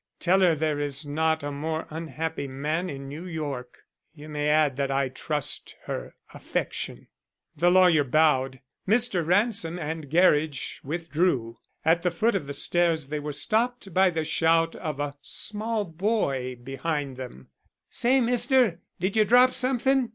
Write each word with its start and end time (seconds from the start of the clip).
Tell 0.19 0.39
her 0.39 0.55
there 0.55 0.79
is 0.79 1.05
not 1.05 1.43
a 1.43 1.51
more 1.51 1.85
unhappy 1.91 2.47
man 2.47 2.89
in 2.89 3.07
New 3.07 3.23
York; 3.27 3.83
you 4.15 4.29
may 4.29 4.49
add 4.49 4.75
that 4.77 4.89
I 4.89 5.09
trust 5.09 5.75
her 5.83 6.15
affection." 6.33 7.07
The 7.55 7.69
lawyer 7.69 8.03
bowed. 8.03 8.61
Mr. 8.87 9.23
Ransom 9.23 9.77
and 9.77 10.09
Gerridge 10.09 10.79
withdrew. 10.83 11.59
At 11.85 12.01
the 12.01 12.09
foot 12.09 12.33
of 12.33 12.47
the 12.47 12.53
stairs 12.53 13.09
they 13.09 13.19
were 13.19 13.31
stopped 13.31 13.93
by 13.93 14.09
the 14.09 14.23
shout 14.25 14.75
of 14.75 14.99
a 14.99 15.15
small 15.21 15.85
boy 15.85 16.55
behind 16.55 17.15
them. 17.15 17.49
"Say, 17.87 18.21
mister, 18.21 18.79
did 18.99 19.15
you 19.15 19.23
drop 19.23 19.53
something?" 19.53 20.09